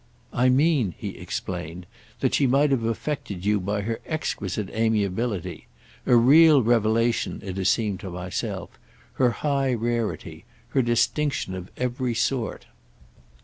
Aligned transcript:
"I 0.33 0.49
mean," 0.49 0.95
he 0.97 1.09
explained, 1.15 1.85
"that 2.21 2.33
she 2.33 2.47
might 2.47 2.71
have 2.71 2.83
affected 2.83 3.45
you 3.45 3.59
by 3.59 3.81
her 3.81 3.99
exquisite 4.07 4.71
amiability—a 4.71 6.15
real 6.15 6.63
revelation, 6.63 7.39
it 7.45 7.55
has 7.57 7.69
seemed 7.69 7.99
to 7.99 8.09
myself; 8.09 8.79
her 9.21 9.29
high 9.29 9.75
rarity, 9.75 10.43
her 10.69 10.81
distinction 10.81 11.53
of 11.53 11.69
every 11.77 12.15
sort." 12.15 12.65